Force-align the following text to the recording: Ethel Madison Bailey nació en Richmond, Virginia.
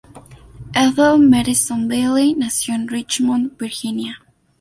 Ethel 0.83 1.19
Madison 1.19 1.87
Bailey 1.87 2.33
nació 2.33 2.73
en 2.73 2.87
Richmond, 2.87 3.55
Virginia. 3.59 4.25